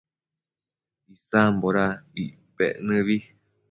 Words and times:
Icsamboda 1.13 1.83
icpec 2.23 2.73
nëbi? 2.85 3.17